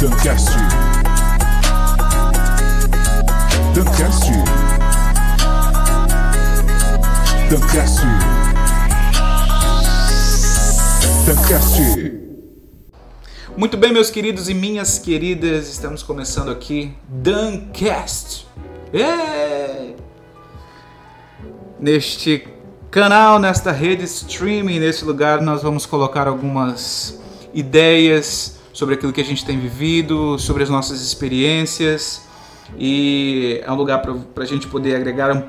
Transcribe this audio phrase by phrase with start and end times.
[0.00, 0.48] Duncast.
[3.74, 4.30] Duncast.
[7.50, 8.00] Duncast.
[11.26, 12.12] Duncast.
[13.54, 18.48] Muito bem, meus queridos e minhas queridas, estamos começando aqui Duncast.
[18.94, 19.92] É!
[21.78, 22.48] Neste
[22.90, 27.20] canal, nesta rede streaming, nesse lugar, nós vamos colocar algumas
[27.52, 32.28] ideias sobre aquilo que a gente tem vivido, sobre as nossas experiências
[32.78, 35.42] e é um lugar para a gente poder agregar um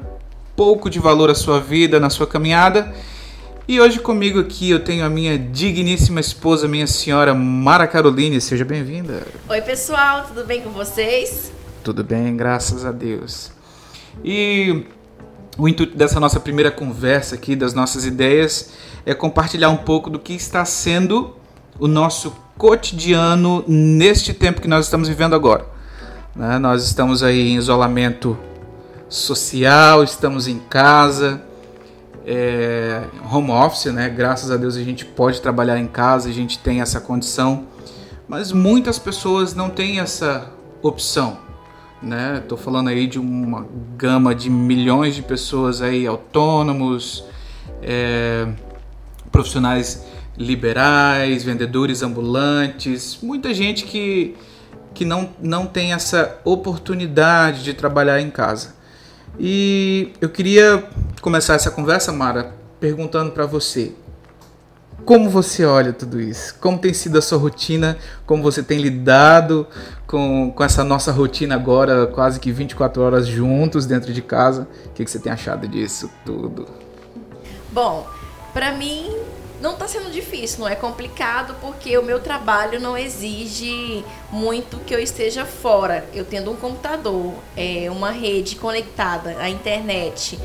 [0.56, 2.94] pouco de valor à sua vida, na sua caminhada.
[3.68, 8.42] E hoje comigo aqui eu tenho a minha digníssima esposa, minha senhora Mara Caroline.
[8.42, 9.26] Seja bem-vinda.
[9.48, 11.52] Oi, pessoal, tudo bem com vocês?
[11.84, 13.52] Tudo bem, graças a Deus.
[14.24, 14.86] E
[15.58, 18.74] o intuito dessa nossa primeira conversa aqui, das nossas ideias,
[19.06, 21.36] é compartilhar um pouco do que está sendo
[21.80, 25.66] o nosso cotidiano neste tempo que nós estamos vivendo agora.
[26.36, 26.60] Né?
[26.60, 28.38] Nós estamos aí em isolamento
[29.10, 31.42] social, estamos em casa,
[32.24, 33.02] é,
[33.34, 34.08] home office, né?
[34.10, 37.66] Graças a Deus a gente pode trabalhar em casa, a gente tem essa condição,
[38.28, 40.52] mas muitas pessoas não têm essa
[40.84, 41.40] opção,
[42.00, 42.44] né?
[42.58, 43.66] Falando aí de uma
[43.98, 47.24] gama de milhões de pessoas aí autônomos,
[47.82, 48.48] é,
[49.32, 50.06] profissionais
[50.42, 54.36] liberais, vendedores ambulantes, muita gente que,
[54.94, 58.76] que não, não tem essa oportunidade de trabalhar em casa.
[59.40, 60.84] E eu queria
[61.22, 63.94] começar essa conversa, Mara, perguntando para você:
[65.06, 66.56] como você olha tudo isso?
[66.60, 67.98] Como tem sido a sua rotina?
[68.26, 69.68] Como você tem lidado
[70.06, 74.68] com, com essa nossa rotina agora, quase que 24 horas juntos dentro de casa?
[74.86, 76.68] O que, que você tem achado disso tudo?
[77.72, 78.06] Bom,
[78.54, 79.16] para mim
[79.62, 84.94] não está sendo difícil, não é complicado, porque o meu trabalho não exige muito que
[84.94, 86.06] eu esteja fora.
[86.14, 90.40] Eu tendo um computador, é, uma rede conectada à internet,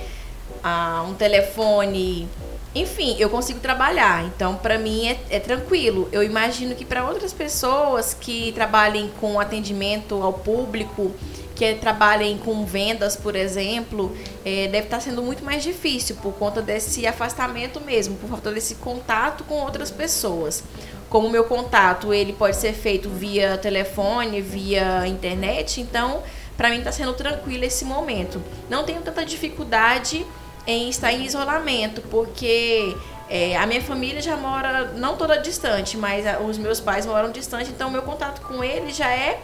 [0.62, 2.28] a um telefone
[2.76, 4.26] enfim, eu consigo trabalhar.
[4.26, 6.10] Então, para mim é, é, tranquilo.
[6.12, 11.10] Eu imagino que para outras pessoas que trabalhem com atendimento ao público,
[11.56, 16.34] que trabalhem com vendas, por exemplo, é, deve estar tá sendo muito mais difícil por
[16.34, 20.62] conta desse afastamento mesmo, por falta desse contato com outras pessoas.
[21.08, 26.22] Como o meu contato ele pode ser feito via telefone, via internet, então
[26.58, 28.42] para mim está sendo tranquilo esse momento.
[28.68, 30.26] Não tenho tanta dificuldade
[30.66, 32.94] em estar em isolamento, porque
[33.30, 37.70] é, a minha família já mora, não toda distante, mas os meus pais moram distante,
[37.70, 39.40] então meu contato com eles já é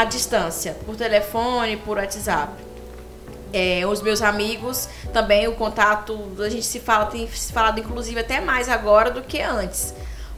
[0.00, 2.52] à distância, por telefone, por WhatsApp.
[3.52, 8.20] É, os meus amigos também, o contato, a gente se fala, tem se falado inclusive
[8.20, 9.92] até mais agora do que antes.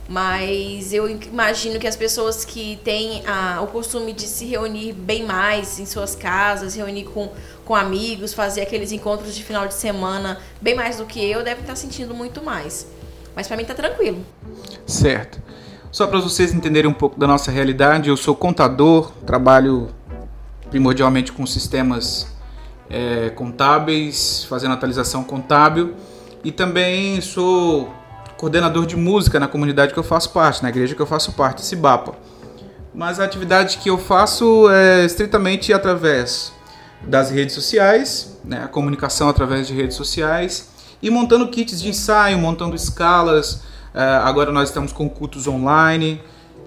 [0.08, 5.24] Mas eu imagino que as pessoas que têm a, o costume de se reunir bem
[5.24, 7.30] mais em suas casas, reunir com,
[7.64, 11.62] com amigos, fazer aqueles encontros de final de semana bem mais do que eu, devem
[11.62, 12.86] estar sentindo muito mais.
[13.34, 14.26] Mas para mim tá tranquilo.
[14.86, 15.40] Certo.
[15.92, 19.90] Só para vocês entenderem um pouco da nossa realidade, eu sou contador, trabalho
[20.70, 22.26] primordialmente com sistemas
[22.88, 25.94] é, contábeis, fazendo atualização contábil
[26.42, 27.92] e também sou
[28.38, 31.62] coordenador de música na comunidade que eu faço parte, na igreja que eu faço parte,
[31.62, 32.14] Cibapa.
[32.94, 36.54] Mas a atividade que eu faço é estritamente através
[37.02, 40.70] das redes sociais, né, a comunicação através de redes sociais
[41.02, 43.70] e montando kits de ensaio, montando escalas.
[43.94, 46.20] É, agora nós estamos com cultos online,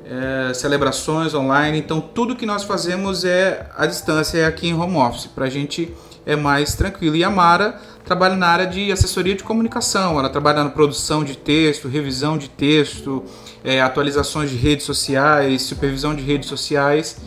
[0.06, 1.80] é, celebrações online.
[1.80, 5.50] Então tudo que nós fazemos é à distância, é aqui em home office, para a
[5.50, 5.94] gente
[6.26, 7.16] é mais tranquilo.
[7.16, 11.38] E a Mara trabalha na área de assessoria de comunicação, ela trabalha na produção de
[11.38, 13.24] texto, revisão de texto,
[13.64, 17.18] é, atualizações de redes sociais, supervisão de redes sociais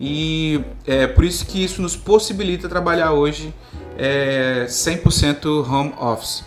[0.00, 3.52] e é por isso que isso nos possibilita trabalhar hoje
[3.96, 6.44] é, 100% home office.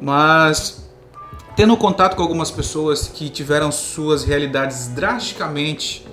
[0.00, 0.87] Mas
[1.58, 6.06] tendo contato com algumas pessoas que tiveram suas realidades drasticamente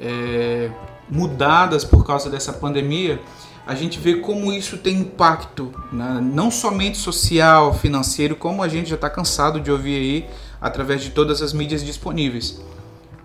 [0.00, 0.70] é,
[1.10, 3.20] mudadas por causa dessa pandemia,
[3.66, 6.20] a gente vê como isso tem impacto, né?
[6.22, 10.26] não somente social, financeiro, como a gente já está cansado de ouvir aí
[10.58, 12.58] através de todas as mídias disponíveis.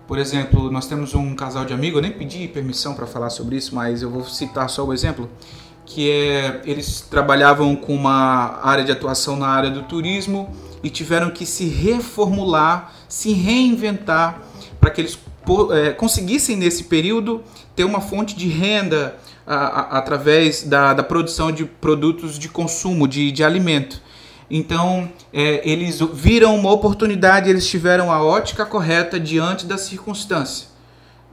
[0.06, 3.56] Por exemplo, nós temos um casal de amigos, eu nem pedi permissão para falar sobre
[3.56, 5.30] isso, mas eu vou citar só o exemplo,
[5.86, 10.54] que é eles trabalhavam com uma área de atuação na área do turismo
[10.84, 14.42] e tiveram que se reformular, se reinventar
[14.78, 15.18] para que eles
[15.72, 17.42] é, conseguissem nesse período
[17.74, 19.16] ter uma fonte de renda,
[19.46, 24.00] a, a, através da, da, produção de produtos de consumo, de, de alimento.
[24.50, 30.68] Então, é, eles viram uma oportunidade, eles tiveram a ótica correta diante da circunstância.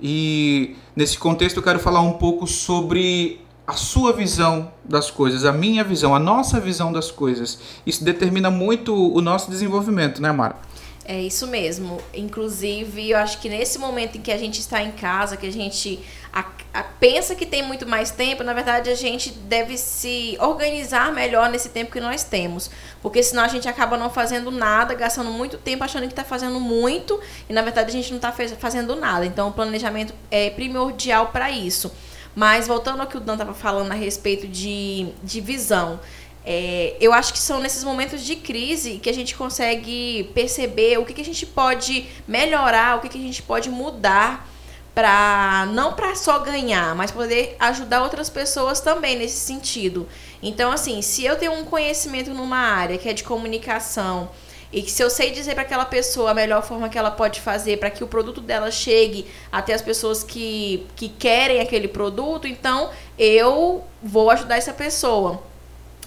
[0.01, 5.53] E nesse contexto eu quero falar um pouco sobre a sua visão das coisas, a
[5.53, 7.57] minha visão, a nossa visão das coisas.
[7.85, 10.57] Isso determina muito o nosso desenvolvimento, né, Mara?
[11.05, 12.01] É isso mesmo.
[12.13, 15.51] Inclusive, eu acho que nesse momento em que a gente está em casa, que a
[15.51, 15.99] gente
[16.33, 21.13] a, a, pensa que tem muito mais tempo, na verdade a gente deve se organizar
[21.13, 22.69] melhor nesse tempo que nós temos.
[23.01, 26.59] Porque senão a gente acaba não fazendo nada, gastando muito tempo achando que está fazendo
[26.59, 27.17] muito
[27.49, 29.25] e na verdade a gente não está fazendo nada.
[29.25, 31.89] Então o planejamento é primordial para isso.
[32.35, 35.99] Mas voltando ao que o Dan estava falando a respeito de, de visão.
[36.43, 41.05] É, eu acho que são nesses momentos de crise que a gente consegue perceber o
[41.05, 44.47] que, que a gente pode melhorar, o que, que a gente pode mudar
[44.93, 50.07] para não para só ganhar, mas poder ajudar outras pessoas também nesse sentido.
[50.41, 54.29] Então, assim, se eu tenho um conhecimento numa área que é de comunicação
[54.71, 57.41] e que se eu sei dizer para aquela pessoa a melhor forma que ela pode
[57.41, 62.47] fazer para que o produto dela chegue até as pessoas que, que querem aquele produto,
[62.47, 62.89] então
[63.19, 65.43] eu vou ajudar essa pessoa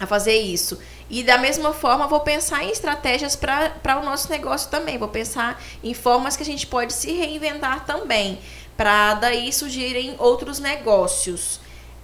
[0.01, 0.79] a fazer isso.
[1.11, 4.97] E da mesma forma, vou pensar em estratégias para o nosso negócio também.
[4.97, 8.39] Vou pensar em formas que a gente pode se reinventar também
[8.77, 11.61] para daí surgirem outros negócios.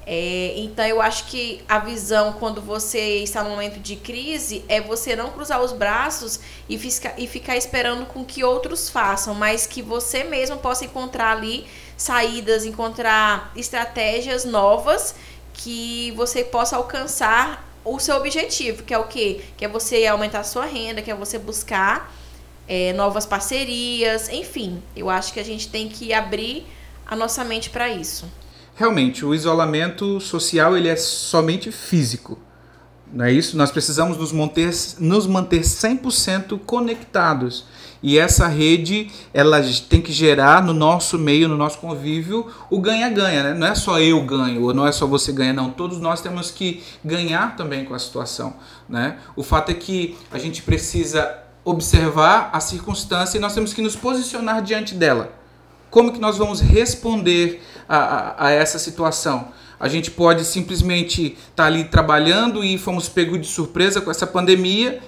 [0.07, 4.81] É, então eu acho que a visão quando você está no momento de crise é
[4.81, 9.67] você não cruzar os braços e, fisca, e ficar esperando com que outros façam, mas
[9.67, 11.67] que você mesmo possa encontrar ali
[11.97, 15.15] saídas, encontrar estratégias novas
[15.53, 19.43] que você possa alcançar o seu objetivo, que é o quê?
[19.57, 22.13] Que é você aumentar a sua renda, que é você buscar
[22.67, 24.83] é, novas parcerias, enfim.
[24.95, 26.67] Eu acho que a gente tem que abrir
[27.07, 28.31] a nossa mente para isso.
[28.81, 32.39] Realmente, o isolamento social ele é somente físico.
[33.13, 33.55] Não é isso?
[33.55, 37.67] Nós precisamos nos manter, nos manter 100% conectados.
[38.03, 43.43] E essa rede, ela tem que gerar no nosso meio, no nosso convívio, o ganha-ganha,
[43.43, 43.53] né?
[43.53, 45.71] Não é só eu ganho, ou não é só você ganha, não.
[45.71, 48.55] Todos nós temos que ganhar também com a situação,
[48.89, 49.19] né?
[49.37, 51.31] O fato é que a gente precisa
[51.63, 55.39] observar a circunstância e nós temos que nos posicionar diante dela.
[55.91, 59.49] Como que nós vamos responder a, a, a essa situação?
[59.79, 64.27] A gente pode simplesmente estar tá ali trabalhando e fomos pegos de surpresa com essa
[64.27, 65.01] pandemia,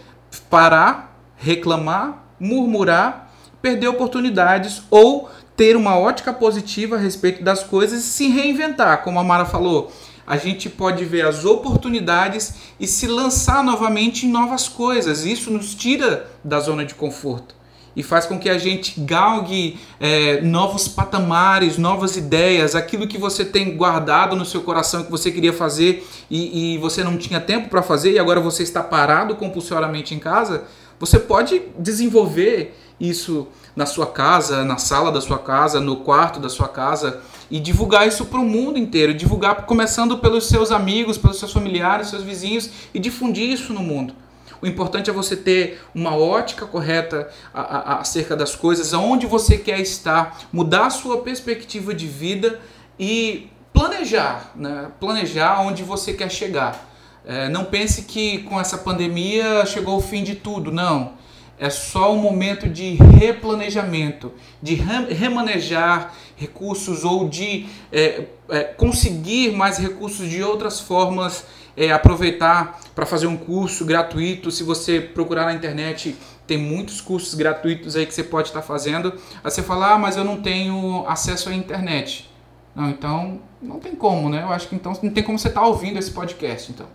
[0.50, 8.08] parar, reclamar, murmurar, perder oportunidades ou ter uma ótica positiva a respeito das coisas e
[8.08, 9.92] se reinventar, como a Mara falou
[10.24, 15.24] a gente pode ver as oportunidades e se lançar novamente em novas coisas.
[15.24, 17.54] Isso nos tira da zona de conforto
[17.94, 23.44] e faz com que a gente galgue é, novos patamares, novas ideias, aquilo que você
[23.44, 27.68] tem guardado no seu coração que você queria fazer e, e você não tinha tempo
[27.68, 30.64] para fazer e agora você está parado compulsoriamente em casa.
[30.98, 36.48] Você pode desenvolver isso na sua casa, na sala da sua casa, no quarto da
[36.48, 41.38] sua casa e divulgar isso para o mundo inteiro, divulgar começando pelos seus amigos, pelos
[41.38, 44.14] seus familiares, seus vizinhos e difundir isso no mundo.
[44.62, 50.38] O importante é você ter uma ótica correta acerca das coisas, aonde você quer estar,
[50.52, 52.60] mudar a sua perspectiva de vida
[52.96, 54.92] e planejar, né?
[55.00, 56.88] planejar onde você quer chegar.
[57.26, 61.20] É, não pense que com essa pandemia chegou o fim de tudo, não
[61.62, 69.78] é só um momento de replanejamento, de remanejar recursos ou de é, é, conseguir mais
[69.78, 74.50] recursos de outras formas, é, aproveitar para fazer um curso gratuito.
[74.50, 78.66] Se você procurar na internet, tem muitos cursos gratuitos aí que você pode estar tá
[78.66, 79.12] fazendo.
[79.42, 82.30] Aí você fala, ah, mas eu não tenho acesso à internet.
[82.74, 84.42] Não, então não tem como, né?
[84.42, 86.86] Eu acho que então não tem como você estar tá ouvindo esse podcast, então.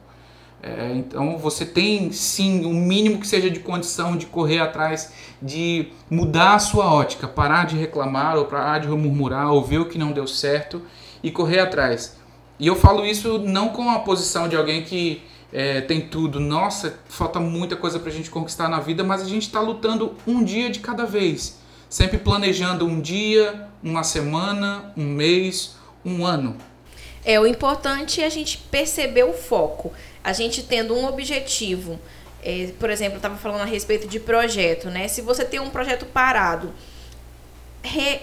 [0.62, 5.90] É, então você tem sim um mínimo que seja de condição de correr atrás, de
[6.10, 10.00] mudar a sua ótica, parar de reclamar ou parar de murmurar ou ver o que
[10.00, 10.82] não deu certo
[11.22, 12.17] e correr atrás.
[12.60, 15.22] E eu falo isso não com a posição de alguém que
[15.52, 19.26] é, tem tudo, nossa, falta muita coisa para a gente conquistar na vida, mas a
[19.26, 21.58] gente está lutando um dia de cada vez,
[21.90, 26.58] sempre planejando um dia, uma semana, um mês, um ano.
[27.24, 29.94] É, o importante é a gente perceber o foco.
[30.24, 32.00] A gente tendo um objetivo,
[32.44, 35.08] é, por exemplo, eu estava falando a respeito de projeto, né?
[35.08, 36.74] Se você tem um projeto parado,
[37.84, 38.22] re,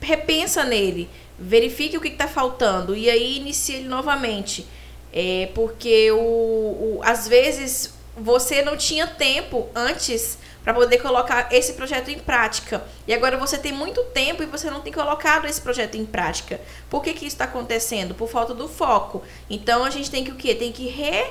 [0.00, 1.08] repensa nele,
[1.38, 4.66] verifique o que está faltando e aí inicie ele novamente.
[5.12, 11.74] É, porque o, o, às vezes você não tinha tempo antes para poder colocar esse
[11.74, 12.82] projeto em prática.
[13.06, 16.60] E agora você tem muito tempo e você não tem colocado esse projeto em prática.
[16.90, 18.14] Por que, que isso está acontecendo?
[18.14, 19.22] Por falta do foco.
[19.48, 20.56] Então a gente tem que o quê?
[20.56, 21.24] Tem que re.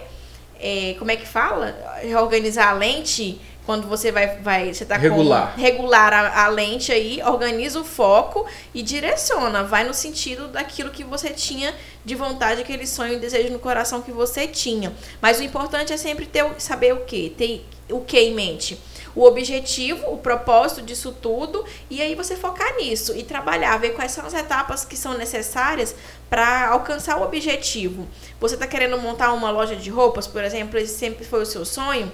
[0.57, 1.75] É, como é que fala?
[2.01, 5.53] Reorganizar a lente, quando você vai, vai você tá Regular.
[5.53, 10.89] com regular a, a lente aí, organiza o foco e direciona, vai no sentido daquilo
[10.89, 14.93] que você tinha de vontade, aquele sonho e desejo no coração que você tinha.
[15.21, 18.79] Mas o importante é sempre ter saber o que, ter o que em mente
[19.15, 24.11] o objetivo, o propósito disso tudo, e aí você focar nisso e trabalhar, ver quais
[24.11, 25.95] são as etapas que são necessárias
[26.29, 28.05] para alcançar o objetivo.
[28.41, 31.63] Você está querendo montar uma loja de roupas, por exemplo, esse sempre foi o seu
[31.63, 32.11] sonho?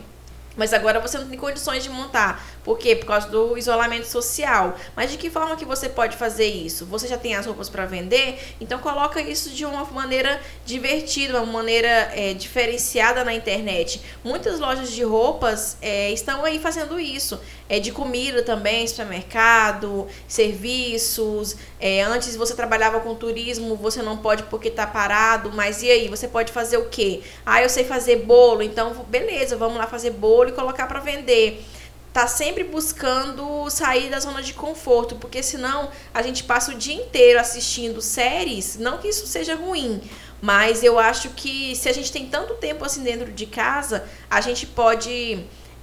[0.56, 2.46] Mas agora você não tem condições de montar.
[2.64, 2.96] Por quê?
[2.96, 4.76] Por causa do isolamento social.
[4.96, 6.86] Mas de que forma que você pode fazer isso?
[6.86, 8.56] Você já tem as roupas para vender?
[8.60, 14.02] Então coloca isso de uma maneira divertida, uma maneira é, diferenciada na internet.
[14.24, 17.40] Muitas lojas de roupas é, estão aí fazendo isso.
[17.72, 21.56] É de comida também, supermercado, serviços.
[21.80, 25.54] É, antes você trabalhava com turismo, você não pode porque está parado.
[25.54, 26.10] Mas e aí?
[26.10, 27.22] Você pode fazer o quê?
[27.46, 28.62] Ah, eu sei fazer bolo.
[28.62, 31.66] Então, beleza, vamos lá fazer bolo e colocar para vender
[32.12, 36.96] tá sempre buscando sair da zona de conforto, porque senão a gente passa o dia
[36.96, 40.02] inteiro assistindo séries, não que isso seja ruim,
[40.42, 44.42] mas eu acho que se a gente tem tanto tempo assim dentro de casa, a
[44.42, 45.42] gente pode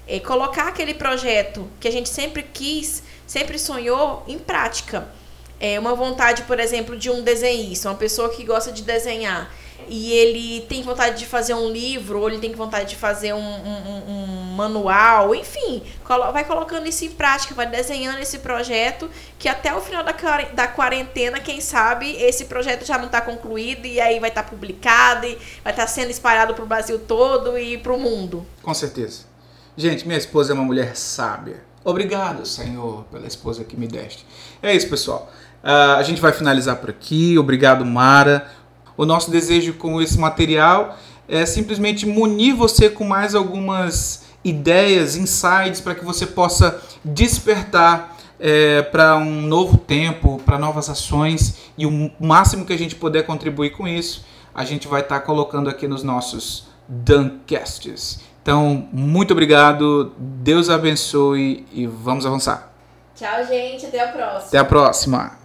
[0.09, 5.09] é, colocar aquele projeto que a gente sempre quis, sempre sonhou em prática.
[5.61, 9.53] É uma vontade, por exemplo, de um desenhista, uma pessoa que gosta de desenhar
[9.87, 13.38] e ele tem vontade de fazer um livro, ou ele tem vontade de fazer um,
[13.38, 15.83] um, um manual, enfim,
[16.33, 21.38] vai colocando isso em prática, vai desenhando esse projeto, que até o final da, quarentena,
[21.38, 25.38] quem sabe, esse projeto já não está concluído e aí vai estar tá publicado e
[25.62, 28.45] vai estar tá sendo espalhado para o Brasil todo e para o mundo.
[28.62, 29.28] Com certeza.
[29.79, 31.63] Gente, minha esposa é uma mulher sábia.
[31.85, 34.27] Obrigado, Senhor, pela esposa que me deste.
[34.61, 35.31] É isso, pessoal.
[35.63, 37.39] Uh, a gente vai finalizar por aqui.
[37.39, 38.49] Obrigado, Mara.
[38.97, 45.81] O nosso desejo com esse material é simplesmente munir você com mais algumas ideias, insights
[45.81, 52.11] para que você possa despertar é, para um novo tempo, para novas ações e o
[52.19, 55.87] máximo que a gente puder contribuir com isso, a gente vai estar tá colocando aqui
[55.87, 58.27] nos nossos Duncasts.
[58.49, 62.73] Então, muito obrigado, Deus abençoe e vamos avançar.
[63.14, 64.49] Tchau, gente, até a próxima.
[64.49, 65.38] Até a próxima.